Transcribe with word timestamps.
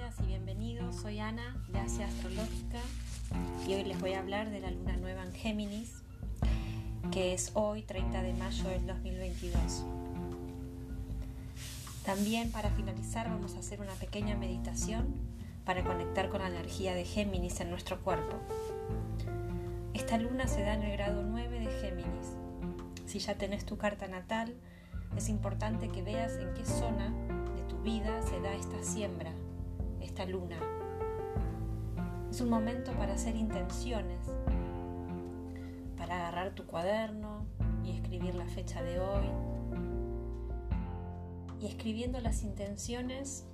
y 0.00 0.26
bienvenidos. 0.26 0.96
Soy 0.96 1.18
Ana 1.18 1.62
de 1.68 1.78
Asia 1.78 2.06
Astrológica 2.06 2.78
y 3.68 3.74
hoy 3.74 3.84
les 3.84 4.00
voy 4.00 4.14
a 4.14 4.20
hablar 4.20 4.50
de 4.50 4.60
la 4.60 4.70
luna 4.70 4.96
nueva 4.96 5.22
en 5.24 5.32
Géminis, 5.34 5.92
que 7.10 7.34
es 7.34 7.50
hoy 7.52 7.82
30 7.82 8.22
de 8.22 8.32
mayo 8.32 8.64
del 8.70 8.86
2022. 8.86 9.84
También 12.06 12.50
para 12.50 12.70
finalizar 12.70 13.28
vamos 13.28 13.54
a 13.54 13.58
hacer 13.58 13.82
una 13.82 13.92
pequeña 13.92 14.36
meditación 14.36 15.14
para 15.66 15.84
conectar 15.84 16.30
con 16.30 16.40
la 16.40 16.48
energía 16.48 16.94
de 16.94 17.04
Géminis 17.04 17.60
en 17.60 17.68
nuestro 17.68 18.00
cuerpo. 18.00 18.38
Esta 19.92 20.16
luna 20.16 20.46
se 20.46 20.62
da 20.62 20.74
en 20.74 20.82
el 20.82 20.92
grado 20.92 21.22
9 21.22 21.60
de 21.60 21.70
Géminis. 21.82 22.36
Si 23.04 23.18
ya 23.18 23.34
tenés 23.34 23.66
tu 23.66 23.76
carta 23.76 24.08
natal, 24.08 24.54
es 25.14 25.28
importante 25.28 25.88
que 25.88 26.02
veas 26.02 26.32
en 26.38 26.54
qué 26.54 26.64
zona 26.64 27.12
tu 27.68 27.76
vida 27.82 28.22
se 28.22 28.40
da 28.40 28.54
esta 28.54 28.82
siembra, 28.82 29.30
luna. 30.26 30.58
Es 32.30 32.40
un 32.40 32.48
momento 32.48 32.92
para 32.92 33.14
hacer 33.14 33.36
intenciones, 33.36 34.20
para 35.96 36.16
agarrar 36.16 36.54
tu 36.54 36.66
cuaderno 36.66 37.46
y 37.84 37.90
escribir 37.90 38.34
la 38.34 38.46
fecha 38.46 38.82
de 38.82 39.00
hoy. 39.00 39.26
Y 41.60 41.66
escribiendo 41.66 42.20
las 42.20 42.42
intenciones 42.42 43.46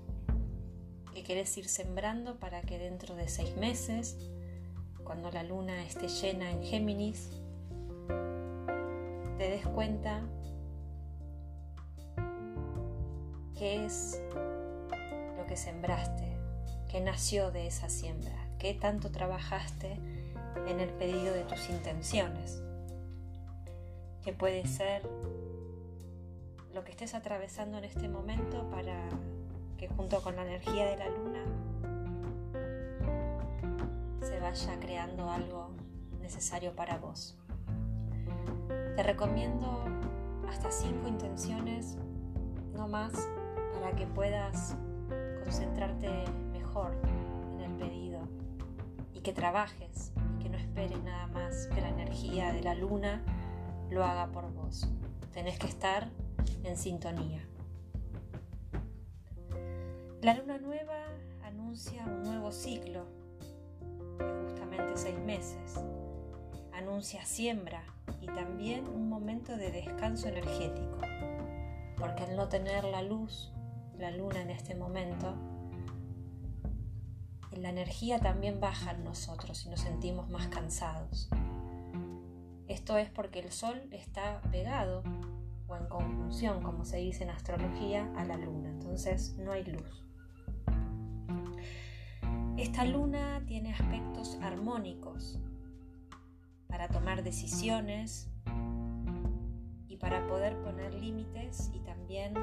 que 1.14 1.22
querés 1.22 1.56
ir 1.56 1.66
sembrando 1.66 2.38
para 2.38 2.60
que 2.62 2.78
dentro 2.78 3.16
de 3.16 3.28
seis 3.28 3.56
meses, 3.56 4.18
cuando 5.02 5.30
la 5.30 5.42
luna 5.42 5.82
esté 5.82 6.08
llena 6.08 6.50
en 6.50 6.62
Géminis, 6.62 7.30
te 9.38 9.50
des 9.50 9.66
cuenta 9.66 10.20
qué 13.58 13.84
es 13.84 14.22
lo 15.38 15.46
que 15.46 15.56
sembraste, 15.56 16.35
nació 17.00 17.50
de 17.50 17.66
esa 17.66 17.88
siembra, 17.88 18.34
qué 18.58 18.74
tanto 18.74 19.10
trabajaste 19.10 19.98
en 20.66 20.80
el 20.80 20.90
pedido 20.90 21.32
de 21.34 21.44
tus 21.44 21.68
intenciones, 21.68 22.62
que 24.22 24.32
puede 24.32 24.66
ser 24.66 25.02
lo 26.72 26.84
que 26.84 26.90
estés 26.90 27.14
atravesando 27.14 27.78
en 27.78 27.84
este 27.84 28.08
momento 28.08 28.68
para 28.70 29.08
que 29.78 29.88
junto 29.88 30.22
con 30.22 30.36
la 30.36 30.42
energía 30.42 30.86
de 30.86 30.96
la 30.96 31.08
luna 31.08 31.44
se 34.20 34.40
vaya 34.40 34.78
creando 34.80 35.30
algo 35.30 35.70
necesario 36.20 36.74
para 36.74 36.98
vos. 36.98 37.36
Te 38.96 39.02
recomiendo 39.02 39.84
hasta 40.48 40.70
cinco 40.70 41.08
intenciones, 41.08 41.96
no 42.74 42.88
más, 42.88 43.12
para 43.74 43.94
que 43.94 44.06
puedas 44.06 44.74
concentrarte 45.44 46.24
en 46.84 47.60
el 47.62 47.72
pedido 47.78 48.20
y 49.14 49.20
que 49.20 49.32
trabajes 49.32 50.12
y 50.34 50.42
que 50.42 50.50
no 50.50 50.58
esperes 50.58 51.02
nada 51.02 51.26
más 51.28 51.68
que 51.68 51.80
la 51.80 51.88
energía 51.88 52.52
de 52.52 52.62
la 52.62 52.74
luna 52.74 53.22
lo 53.88 54.04
haga 54.04 54.26
por 54.30 54.52
vos. 54.52 54.86
Tenés 55.32 55.58
que 55.58 55.68
estar 55.68 56.10
en 56.64 56.76
sintonía. 56.76 57.42
La 60.20 60.34
luna 60.34 60.58
nueva 60.58 61.06
anuncia 61.44 62.04
un 62.04 62.24
nuevo 62.24 62.52
ciclo 62.52 63.06
justamente 64.44 64.96
seis 64.96 65.18
meses. 65.20 65.80
Anuncia 66.74 67.24
siembra 67.24 67.84
y 68.20 68.26
también 68.26 68.86
un 68.86 69.08
momento 69.08 69.56
de 69.56 69.70
descanso 69.70 70.28
energético, 70.28 70.98
porque 71.96 72.24
al 72.24 72.36
no 72.36 72.48
tener 72.48 72.84
la 72.84 73.00
luz 73.00 73.50
la 73.98 74.10
luna 74.10 74.42
en 74.42 74.50
este 74.50 74.74
momento, 74.74 75.34
la 77.62 77.70
energía 77.70 78.18
también 78.20 78.60
baja 78.60 78.92
en 78.92 79.04
nosotros 79.04 79.64
y 79.64 79.70
nos 79.70 79.80
sentimos 79.80 80.28
más 80.28 80.48
cansados. 80.48 81.28
Esto 82.68 82.98
es 82.98 83.10
porque 83.10 83.38
el 83.38 83.52
Sol 83.52 83.88
está 83.92 84.40
pegado 84.50 85.02
o 85.68 85.76
en 85.76 85.86
conjunción, 85.86 86.62
como 86.62 86.84
se 86.84 86.98
dice 86.98 87.24
en 87.24 87.30
astrología, 87.30 88.10
a 88.16 88.24
la 88.24 88.36
luna. 88.36 88.70
Entonces 88.70 89.36
no 89.38 89.52
hay 89.52 89.64
luz. 89.64 90.04
Esta 92.56 92.84
luna 92.84 93.42
tiene 93.46 93.72
aspectos 93.72 94.38
armónicos 94.42 95.38
para 96.68 96.88
tomar 96.88 97.22
decisiones 97.22 98.30
y 99.88 99.96
para 99.96 100.26
poder 100.26 100.60
poner 100.62 100.94
límites 100.94 101.70
y 101.74 101.80
también 101.80 102.34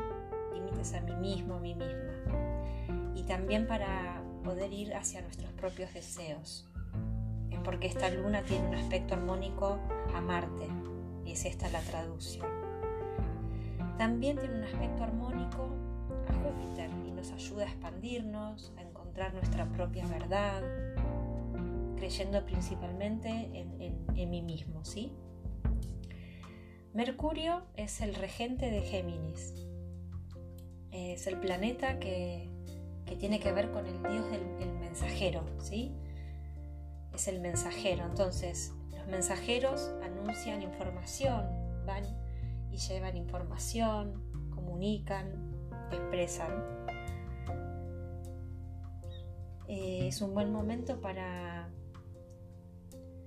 límites 0.53 0.93
a 0.93 1.01
mí 1.01 1.15
mismo, 1.15 1.55
a 1.55 1.59
mí 1.59 1.75
misma. 1.75 3.13
Y 3.15 3.23
también 3.23 3.67
para 3.67 4.22
poder 4.43 4.71
ir 4.73 4.93
hacia 4.95 5.21
nuestros 5.21 5.51
propios 5.53 5.93
deseos. 5.93 6.67
Es 7.49 7.59
porque 7.59 7.87
esta 7.87 8.09
luna 8.09 8.43
tiene 8.43 8.67
un 8.67 8.75
aspecto 8.75 9.13
armónico 9.13 9.79
a 10.13 10.21
Marte 10.21 10.67
y 11.25 11.31
es 11.31 11.45
esta 11.45 11.69
la 11.69 11.79
traducción. 11.81 12.47
También 13.97 14.37
tiene 14.37 14.55
un 14.55 14.63
aspecto 14.63 15.03
armónico 15.03 15.69
a 16.27 16.33
Júpiter 16.33 16.89
y 17.07 17.11
nos 17.11 17.31
ayuda 17.31 17.63
a 17.63 17.69
expandirnos, 17.69 18.73
a 18.77 18.81
encontrar 18.81 19.33
nuestra 19.33 19.65
propia 19.71 20.05
verdad, 20.07 20.61
creyendo 21.97 22.45
principalmente 22.45 23.29
en, 23.29 24.29
mí 24.29 24.41
mismo, 24.41 24.83
¿sí? 24.83 25.11
Mercurio 26.93 27.63
es 27.75 28.01
el 28.01 28.15
regente 28.15 28.69
de 28.69 28.81
Géminis 28.81 29.53
es 30.93 31.25
el 31.27 31.39
planeta 31.39 31.99
que, 31.99 32.49
tiene 33.15 33.39
que 33.39 33.51
ver 33.51 33.71
con 33.71 33.85
el 33.85 34.01
dios 34.03 34.29
del 34.29 34.73
mensajero, 34.79 35.43
¿sí? 35.59 35.91
Es 37.13 37.27
el 37.27 37.39
mensajero. 37.39 38.05
Entonces, 38.05 38.73
los 38.91 39.07
mensajeros 39.07 39.91
anuncian 40.03 40.61
información, 40.61 41.45
van 41.85 42.03
y 42.71 42.77
llevan 42.77 43.17
información, 43.17 44.49
comunican, 44.49 45.27
expresan. 45.91 46.51
Eh, 49.67 50.07
es 50.07 50.21
un 50.21 50.33
buen 50.33 50.51
momento 50.51 50.99
para... 51.01 51.69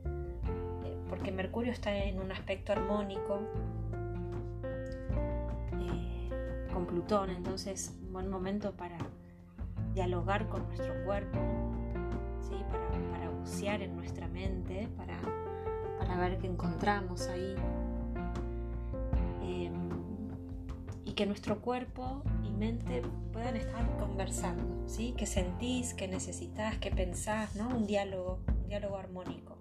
Eh, 0.04 0.98
porque 1.08 1.32
Mercurio 1.32 1.72
está 1.72 1.96
en 1.96 2.20
un 2.20 2.32
aspecto 2.32 2.72
armónico 2.72 3.40
con 6.72 6.86
Plutón, 6.86 7.30
entonces 7.30 7.96
un 8.02 8.12
buen 8.12 8.28
momento 8.28 8.72
para 8.76 8.98
dialogar 9.96 10.46
con 10.48 10.66
nuestro 10.66 10.92
cuerpo, 11.06 11.38
¿sí? 12.42 12.54
para, 13.10 13.30
bucear 13.30 13.80
en 13.80 13.96
nuestra 13.96 14.28
mente, 14.28 14.88
para, 14.94 15.18
para 15.98 16.18
ver 16.18 16.38
qué 16.38 16.48
encontramos 16.48 17.26
ahí. 17.28 17.54
Em, 19.42 19.88
y 21.06 21.12
que 21.12 21.24
nuestro 21.24 21.62
cuerpo 21.62 22.22
y 22.44 22.50
mente 22.50 23.02
puedan 23.32 23.56
estar 23.56 23.96
conversando, 23.96 24.86
¿sí? 24.86 25.14
¿Qué 25.16 25.24
sentís, 25.24 25.94
qué 25.94 26.08
necesitas, 26.08 26.76
qué 26.76 26.90
pensás, 26.90 27.56
¿no? 27.56 27.68
Un 27.68 27.86
diálogo, 27.86 28.40
un 28.48 28.68
diálogo 28.68 28.98
armónico. 28.98 29.56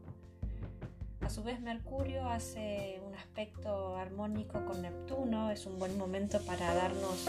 A 1.21 1.29
su 1.29 1.43
vez 1.43 1.61
Mercurio 1.61 2.27
hace 2.27 2.99
un 3.07 3.15
aspecto 3.15 3.95
armónico 3.95 4.65
con 4.65 4.81
Neptuno, 4.81 5.49
es 5.51 5.65
un 5.65 5.79
buen 5.79 5.97
momento 5.97 6.41
para 6.41 6.73
darnos 6.73 7.25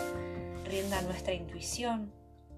rienda 0.64 0.98
a 0.98 1.02
nuestra 1.02 1.34
intuición, 1.34 2.10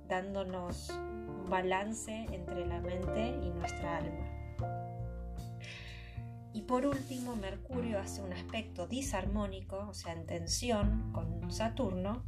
dándonos 0.08 0.90
un 0.90 1.48
balance 1.48 2.26
entre 2.32 2.66
la 2.66 2.80
mente 2.80 3.28
y 3.28 3.50
nuestra 3.50 3.98
alma. 3.98 4.26
Y 6.52 6.62
por 6.62 6.86
último, 6.86 7.36
Mercurio 7.36 8.00
hace 8.00 8.22
un 8.22 8.32
aspecto 8.32 8.86
disarmónico, 8.86 9.86
o 9.88 9.94
sea, 9.94 10.12
en 10.12 10.26
tensión 10.26 11.12
con 11.12 11.52
Saturno, 11.52 12.24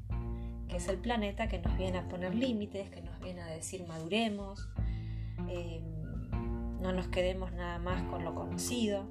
que 0.68 0.76
es 0.76 0.88
el 0.88 0.98
planeta 0.98 1.48
que 1.48 1.58
nos 1.58 1.76
viene 1.76 1.98
a 1.98 2.08
poner 2.08 2.34
límites, 2.34 2.90
que 2.90 3.02
nos 3.02 3.18
viene 3.20 3.40
a 3.40 3.46
decir 3.46 3.86
maduremos, 3.88 4.68
eh, 5.48 5.82
no 6.80 6.92
nos 6.92 7.08
quedemos 7.08 7.52
nada 7.52 7.78
más 7.78 8.02
con 8.04 8.24
lo 8.24 8.34
conocido, 8.34 9.04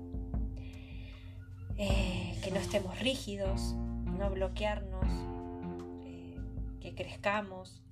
eh, 1.77 2.39
que 2.43 2.51
no 2.51 2.57
estemos 2.57 2.99
rígidos, 2.99 3.73
no 4.05 4.29
bloquearnos, 4.29 5.05
eh, 6.05 6.37
que 6.79 6.95
crezcamos, 6.95 7.83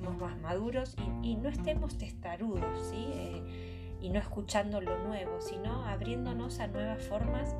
más 0.00 0.38
maduros 0.38 0.96
y, 1.22 1.36
no 1.36 1.48
estemos 1.48 1.98
testarudos. 1.98 2.92
Eh, 2.94 3.78
y 4.00 4.10
no 4.10 4.18
escuchando 4.18 4.80
lo 4.80 4.96
nuevo, 5.04 5.40
sino 5.40 5.84
abriéndonos 5.84 6.60
a 6.60 6.68
nuevas 6.68 7.02
formas 7.02 7.54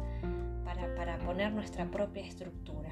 para, 0.65 0.95
para 0.95 1.19
poner 1.19 1.53
nuestra 1.53 1.91
propia 1.91 2.25
estructura. 2.25 2.91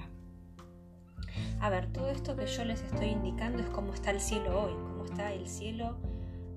A 1.61 1.71
ver, 1.71 1.87
todo 1.93 2.11
esto 2.11 2.37
que 2.37 2.47
yo 2.47 2.65
les 2.65 2.83
estoy 2.83 3.09
indicando 3.09 3.63
es 3.63 3.69
cómo 3.69 3.95
está 3.95 4.11
el 4.11 4.21
cielo 4.21 4.65
hoy, 4.65 4.73
cómo 4.73 5.05
está 5.05 5.33
el 5.33 5.47
cielo 5.47 5.97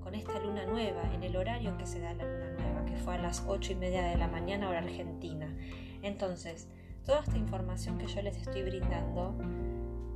con 0.04 0.16
esta 0.16 0.40
luna 0.40 0.66
nueva, 0.66 1.04
en 1.14 1.24
el 1.24 1.36
horario 1.36 1.78
que 1.78 1.86
se 1.86 2.00
da 2.00 2.14
la 2.14 2.24
luna 2.24 2.52
nueva, 2.58 2.86
que 2.86 2.96
fue 2.96 3.16
a 3.16 3.18
las 3.18 3.44
8 3.48 3.74
y 3.74 3.76
media 3.76 4.04
de 4.04 4.18
la 4.18 4.28
mañana 4.28 4.70
hora 4.70 4.80
argentina. 4.80 5.54
Entonces, 6.02 6.68
toda 7.06 7.20
esta 7.20 7.38
información 7.38 7.98
que 7.98 8.08
yo 8.08 8.22
les 8.22 8.38
estoy 8.38 8.64
brindando 8.64 9.36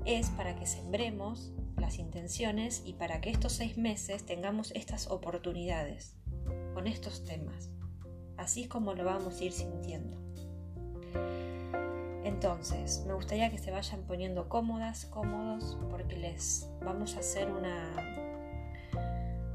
es 0.05 0.29
para 0.31 0.55
que 0.55 0.65
sembremos 0.65 1.53
las 1.77 1.99
intenciones 1.99 2.81
y 2.85 2.93
para 2.93 3.21
que 3.21 3.29
estos 3.29 3.53
seis 3.53 3.77
meses 3.77 4.25
tengamos 4.25 4.71
estas 4.71 5.09
oportunidades 5.09 6.15
con 6.73 6.87
estos 6.87 7.23
temas. 7.23 7.71
Así 8.37 8.63
es 8.63 8.67
como 8.67 8.93
lo 8.93 9.05
vamos 9.05 9.39
a 9.39 9.43
ir 9.43 9.51
sintiendo. 9.51 10.23
Entonces, 12.23 13.03
me 13.05 13.13
gustaría 13.13 13.49
que 13.51 13.57
se 13.57 13.71
vayan 13.71 14.03
poniendo 14.03 14.47
cómodas, 14.47 15.05
cómodos, 15.05 15.77
porque 15.89 16.15
les 16.15 16.69
vamos 16.81 17.15
a 17.15 17.19
hacer 17.19 17.51
una, 17.51 17.93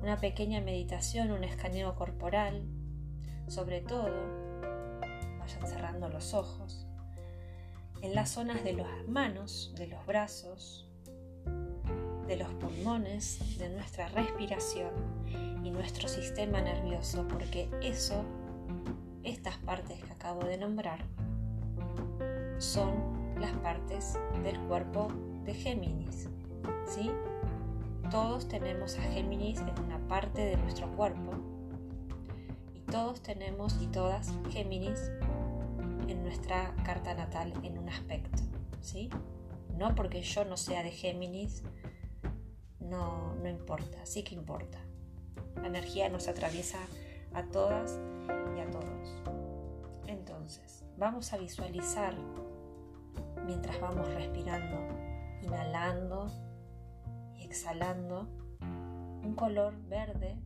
una 0.02 0.18
pequeña 0.18 0.60
meditación, 0.60 1.32
un 1.32 1.44
escaneo 1.44 1.94
corporal. 1.96 2.66
Sobre 3.48 3.80
todo, 3.80 4.12
vayan 5.38 5.66
cerrando 5.66 6.08
los 6.08 6.34
ojos. 6.34 6.86
En 8.02 8.14
las 8.14 8.30
zonas 8.30 8.62
de 8.62 8.74
las 8.74 9.08
manos, 9.08 9.72
de 9.76 9.88
los 9.88 10.04
brazos, 10.06 10.87
de 12.28 12.36
los 12.36 12.48
pulmones, 12.54 13.58
de 13.58 13.70
nuestra 13.70 14.08
respiración 14.08 14.90
y 15.64 15.70
nuestro 15.70 16.08
sistema 16.08 16.60
nervioso, 16.60 17.26
porque 17.26 17.70
eso, 17.82 18.22
estas 19.24 19.56
partes 19.56 19.98
que 20.04 20.12
acabo 20.12 20.44
de 20.44 20.58
nombrar, 20.58 21.00
son 22.58 22.92
las 23.40 23.52
partes 23.58 24.18
del 24.42 24.58
cuerpo 24.60 25.08
de 25.44 25.54
Géminis. 25.54 26.28
¿sí? 26.86 27.10
Todos 28.10 28.46
tenemos 28.46 28.98
a 28.98 29.02
Géminis 29.02 29.60
en 29.60 29.84
una 29.84 29.98
parte 30.06 30.44
de 30.44 30.56
nuestro 30.58 30.88
cuerpo 30.96 31.32
y 32.74 32.80
todos 32.80 33.22
tenemos 33.22 33.80
y 33.80 33.86
todas 33.86 34.32
Géminis 34.50 35.10
en 36.08 36.22
nuestra 36.22 36.74
carta 36.84 37.14
natal 37.14 37.54
en 37.62 37.78
un 37.78 37.88
aspecto. 37.88 38.42
¿sí? 38.82 39.08
No 39.78 39.94
porque 39.94 40.20
yo 40.20 40.44
no 40.44 40.56
sea 40.58 40.82
de 40.82 40.90
Géminis, 40.90 41.62
no, 42.88 43.34
no 43.34 43.48
importa, 43.48 44.04
sí 44.04 44.22
que 44.22 44.34
importa. 44.34 44.78
La 45.56 45.66
energía 45.66 46.08
nos 46.08 46.28
atraviesa 46.28 46.78
a 47.34 47.42
todas 47.44 47.98
y 48.56 48.60
a 48.60 48.70
todos. 48.70 49.22
Entonces, 50.06 50.84
vamos 50.96 51.32
a 51.32 51.38
visualizar 51.38 52.14
mientras 53.46 53.80
vamos 53.80 54.08
respirando, 54.14 54.76
inhalando 55.42 56.30
y 57.36 57.44
exhalando, 57.44 58.28
un 58.60 59.34
color 59.34 59.74
verde, 59.88 60.38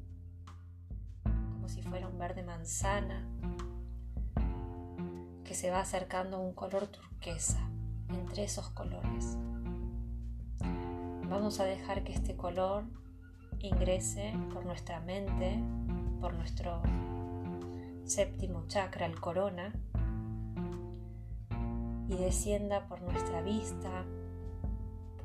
como 1.25 1.69
si 1.69 1.83
fuera 1.83 2.09
un 2.09 2.19
verde 2.19 2.43
manzana, 2.43 3.29
que 5.45 5.55
se 5.55 5.71
va 5.71 5.81
acercando 5.81 6.39
a 6.39 6.41
un 6.41 6.55
color 6.55 6.87
turquesa 6.87 7.61
entre 8.09 8.45
esos 8.45 8.69
colores. 8.71 9.37
Vamos 11.33 11.61
a 11.61 11.65
dejar 11.65 12.05
que 12.05 12.13
este 12.13 12.37
color 12.37 12.85
ingrese 13.61 14.35
por 14.53 14.67
nuestra 14.67 15.01
mente, 15.01 15.59
por 16.21 16.35
nuestro 16.35 16.83
séptimo 18.05 18.67
chakra, 18.69 19.07
el 19.07 19.19
corona, 19.19 19.73
y 22.07 22.17
descienda 22.17 22.87
por 22.87 23.01
nuestra 23.01 23.41
vista, 23.41 24.05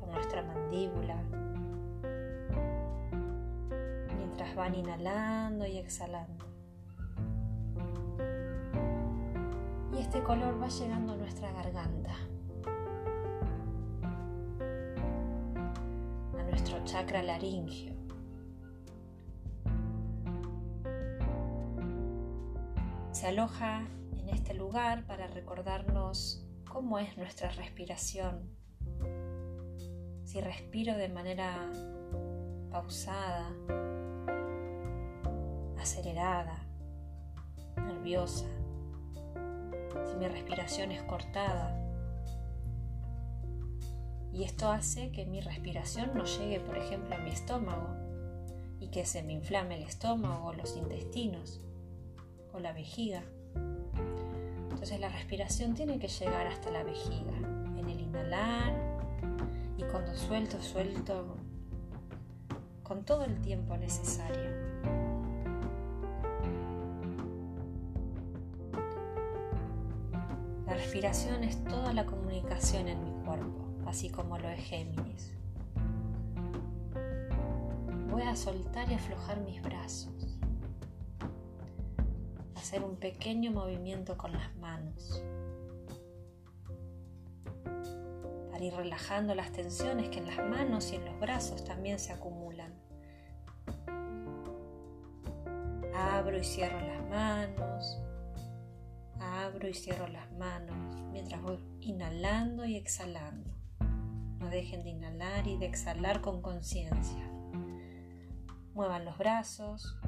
por 0.00 0.08
nuestra 0.08 0.42
mandíbula, 0.42 1.22
mientras 4.16 4.56
van 4.56 4.76
inhalando 4.76 5.66
y 5.66 5.76
exhalando. 5.76 6.46
Y 9.92 10.00
este 10.00 10.22
color 10.22 10.58
va 10.58 10.68
llegando 10.68 11.12
a 11.12 11.16
nuestra 11.16 11.52
garganta, 11.52 12.14
chakra 16.98 17.22
laringio. 17.22 17.94
Se 23.12 23.28
aloja 23.28 23.86
en 24.18 24.28
este 24.30 24.52
lugar 24.54 25.06
para 25.06 25.28
recordarnos 25.28 26.44
cómo 26.68 26.98
es 26.98 27.16
nuestra 27.16 27.50
respiración. 27.50 28.50
Si 30.24 30.40
respiro 30.40 30.96
de 30.96 31.08
manera 31.08 31.70
pausada, 32.72 33.48
acelerada, 35.80 36.66
nerviosa, 37.76 38.46
si 40.04 40.16
mi 40.16 40.26
respiración 40.26 40.90
es 40.90 41.02
cortada. 41.04 41.87
Y 44.38 44.44
esto 44.44 44.70
hace 44.70 45.10
que 45.10 45.26
mi 45.26 45.40
respiración 45.40 46.12
no 46.14 46.24
llegue, 46.24 46.60
por 46.60 46.78
ejemplo, 46.78 47.16
a 47.16 47.18
mi 47.18 47.30
estómago 47.30 47.88
y 48.78 48.86
que 48.86 49.04
se 49.04 49.24
me 49.24 49.32
inflame 49.32 49.74
el 49.74 49.82
estómago 49.82 50.52
los 50.52 50.76
intestinos 50.76 51.60
o 52.52 52.60
la 52.60 52.72
vejiga. 52.72 53.24
Entonces 54.70 55.00
la 55.00 55.08
respiración 55.08 55.74
tiene 55.74 55.98
que 55.98 56.06
llegar 56.06 56.46
hasta 56.46 56.70
la 56.70 56.84
vejiga, 56.84 57.36
en 57.78 57.88
el 57.88 57.98
inhalar 57.98 58.72
y 59.76 59.82
cuando 59.82 60.14
suelto, 60.14 60.62
suelto 60.62 61.36
con 62.84 63.04
todo 63.04 63.24
el 63.24 63.40
tiempo 63.40 63.76
necesario. 63.76 64.52
La 70.64 70.74
respiración 70.74 71.42
es 71.42 71.64
toda 71.64 71.92
la 71.92 72.06
comunicación 72.06 72.86
en 72.86 73.02
mi 73.02 73.17
así 73.88 74.10
como 74.10 74.38
lo 74.38 74.48
es 74.48 74.60
Géminis. 74.60 75.34
Voy 78.10 78.22
a 78.22 78.36
soltar 78.36 78.90
y 78.90 78.94
aflojar 78.94 79.40
mis 79.40 79.62
brazos 79.62 80.38
hacer 82.68 82.84
un 82.84 82.96
pequeño 82.96 83.50
movimiento 83.50 84.18
con 84.18 84.32
las 84.32 84.54
manos 84.56 85.22
para 88.50 88.62
ir 88.62 88.74
relajando 88.74 89.34
las 89.34 89.52
tensiones 89.52 90.10
que 90.10 90.18
en 90.18 90.26
las 90.26 90.36
manos 90.36 90.92
y 90.92 90.96
en 90.96 91.06
los 91.06 91.18
brazos 91.18 91.64
también 91.64 91.98
se 91.98 92.12
acumulan. 92.12 92.74
Abro 95.94 96.36
y 96.36 96.44
cierro 96.44 96.78
las 96.78 97.08
manos, 97.08 97.98
abro 99.18 99.66
y 99.66 99.72
cierro 99.72 100.06
las 100.08 100.30
manos 100.32 101.00
mientras 101.10 101.40
voy 101.40 101.58
inhalando 101.80 102.66
y 102.66 102.76
exhalando. 102.76 103.57
No 104.38 104.48
dejen 104.50 104.84
de 104.84 104.90
inhalar 104.90 105.46
y 105.46 105.56
de 105.56 105.66
exhalar 105.66 106.20
con 106.20 106.42
conciencia. 106.42 107.30
Muevan 108.74 109.04
los 109.04 109.18
brazos, 109.18 109.98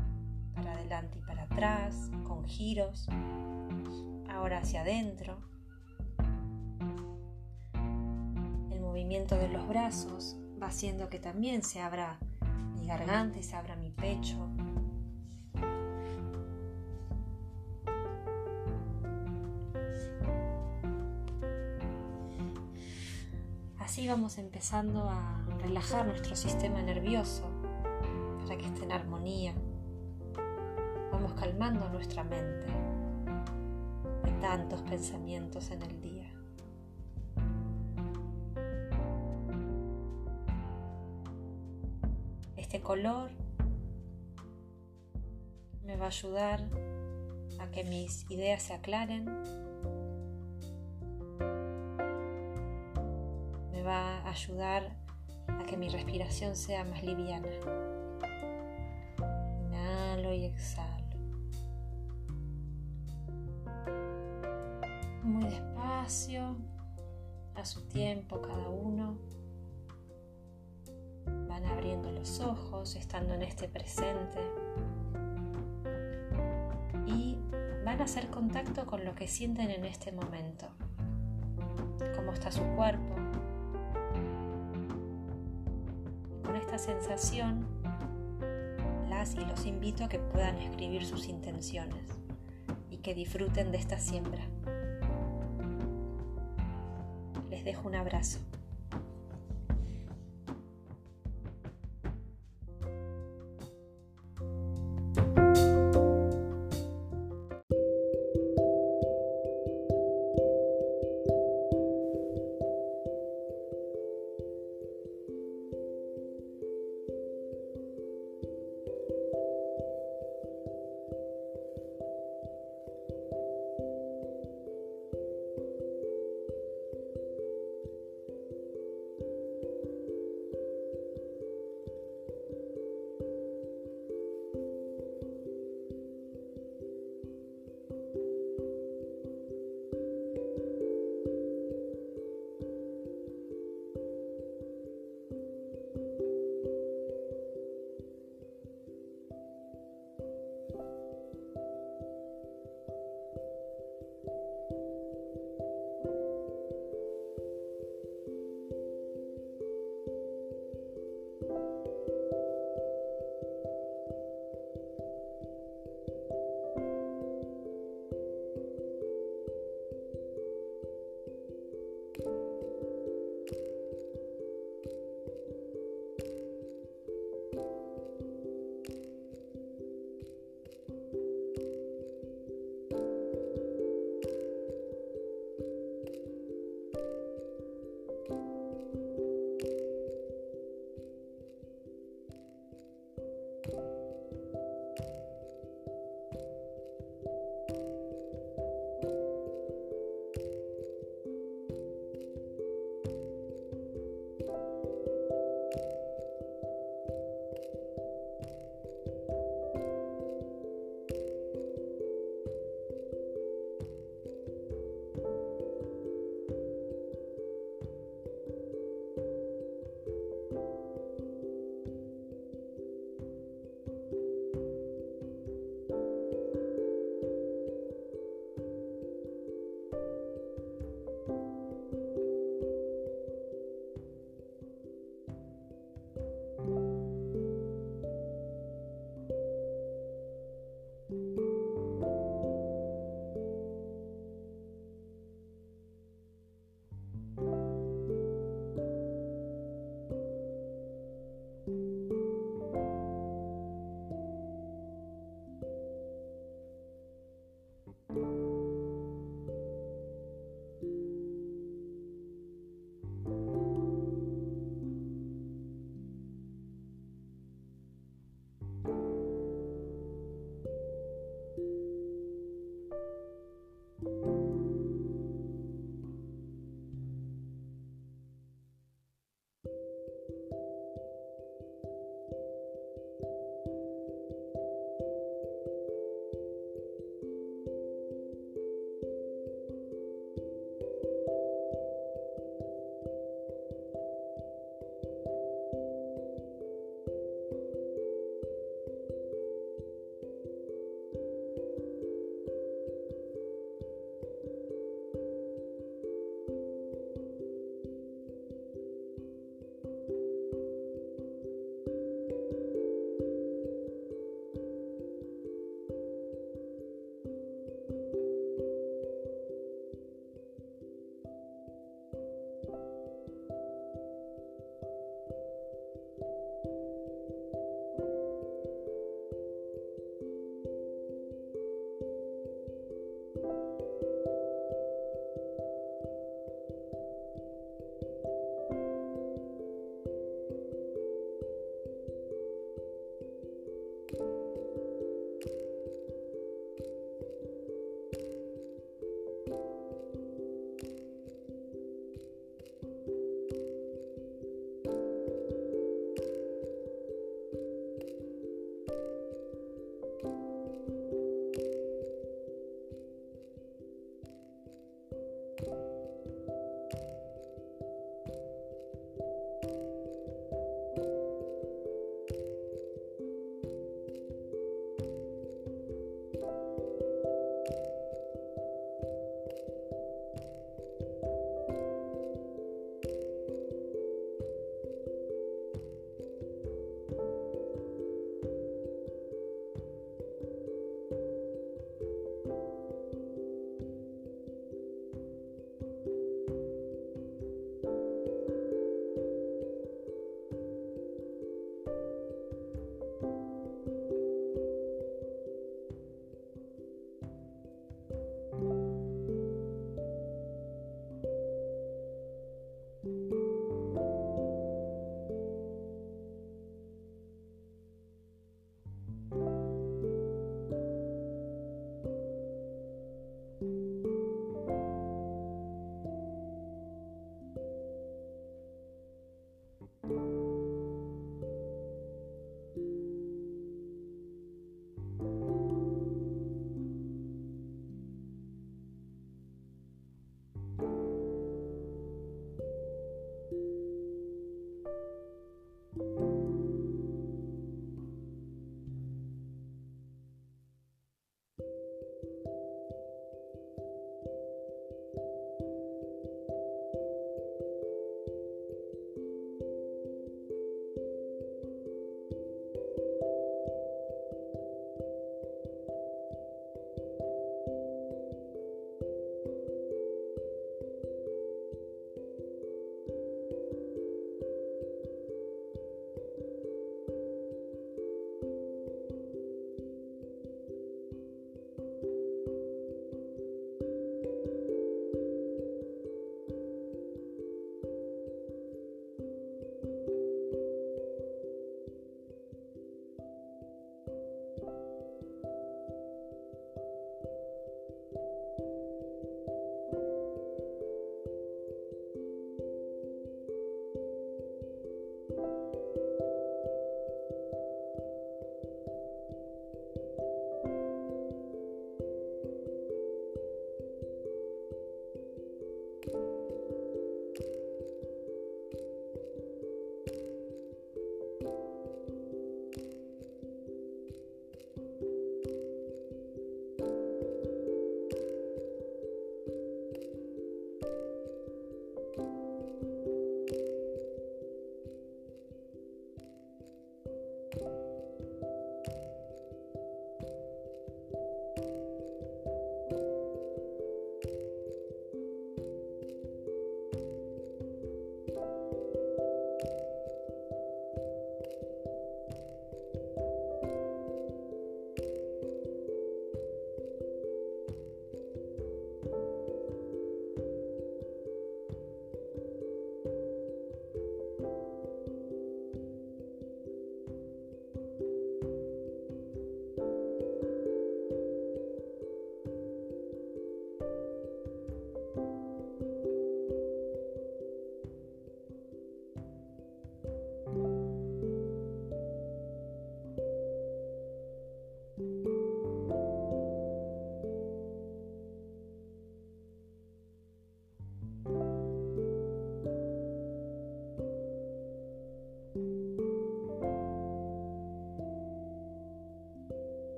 para 0.55 0.75
adelante 0.75 1.19
y 1.19 1.23
para 1.23 1.45
atrás, 1.45 2.11
con 2.25 2.47
giros, 2.47 3.09
ahora 4.29 4.59
hacia 4.59 4.83
adentro. 4.83 5.41
El 8.71 8.81
movimiento 8.81 9.37
de 9.37 9.49
los 9.49 9.67
brazos 9.67 10.37
va 10.63 10.69
haciendo 10.69 11.09
que 11.09 11.19
también 11.19 11.63
se 11.63 11.81
abra 11.81 12.19
mi 12.75 12.87
garganta 12.87 13.39
y 13.39 13.43
se 13.43 13.57
abra 13.57 13.77
mi 13.77 13.91
pecho. 13.91 14.49
Así 24.01 24.09
vamos 24.09 24.39
empezando 24.39 25.11
a 25.11 25.45
relajar 25.59 26.07
nuestro 26.07 26.35
sistema 26.35 26.81
nervioso 26.81 27.51
para 28.41 28.57
que 28.57 28.65
esté 28.65 28.85
en 28.85 28.93
armonía 28.93 29.53
vamos 31.13 31.35
calmando 31.35 31.87
nuestra 31.91 32.25
mente 32.25 32.65
de 34.25 34.33
tantos 34.41 34.81
pensamientos 34.81 35.71
en 35.71 35.83
el 35.83 36.01
día. 36.01 36.33
Este 42.57 42.81
color 42.81 43.31
me 45.85 45.99
va 45.99 46.07
a 46.07 46.09
ayudar 46.09 46.65
a 47.61 47.71
que 47.71 47.85
mis 47.85 48.25
ideas 48.31 48.63
se 48.63 48.73
aclaren, 48.73 49.27
ayudar 54.31 54.97
a 55.47 55.65
que 55.65 55.77
mi 55.77 55.89
respiración 55.89 56.57
sea 56.57 56.85
más 56.85 57.03
liviana. 57.03 57.49
Inhalo 59.67 60.33
y 60.33 60.47
exhalo. 60.47 61.01
muy 65.23 65.45
despacio, 65.45 66.57
a 67.55 67.65
su 67.65 67.83
tiempo 67.89 68.41
cada 68.41 68.69
uno. 68.69 69.17
Van 71.49 71.65
abriendo 71.67 72.11
los 72.11 72.41
ojos, 72.41 72.97
estando 72.97 73.35
en 73.35 73.43
este 73.43 73.69
presente. 73.69 74.41
Y 77.07 77.39
van 77.85 78.01
a 78.01 78.05
hacer 78.05 78.29
contacto 78.29 78.87
con 78.87 79.05
lo 79.05 79.15
que 79.15 79.29
sienten 79.29 79.71
en 79.71 79.85
este 79.85 80.13
momento. 80.13 80.69
Cómo 82.17 82.33
está 82.33 82.51
su 82.51 82.63
cuerpo. 82.77 83.15
Con 86.45 86.57
esta 86.57 86.79
sensación, 86.79 87.67
las 89.09 89.35
y 89.35 89.45
los 89.45 89.67
invito 89.67 90.05
a 90.05 90.09
que 90.09 90.19
puedan 90.19 90.57
escribir 90.59 91.05
sus 91.05 91.29
intenciones 91.29 92.19
y 92.91 92.99
que 92.99 93.15
disfruten 93.15 93.71
de 93.71 93.79
esta 93.79 93.99
siembra. 93.99 94.43
Les 97.49 97.65
dejo 97.65 97.89
un 97.89 97.95
abrazo. 97.95 98.41